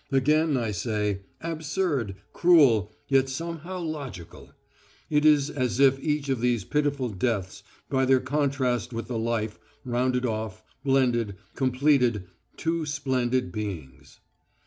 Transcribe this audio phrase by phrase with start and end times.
[0.11, 4.51] Again I say: absurd, cruel, yet somehow logical.
[5.11, 9.59] It is as if each of these pitiful deaths by their contrast with the life,
[9.85, 12.25] rounded off, blended, completed,
[12.57, 14.19] two splendid beings.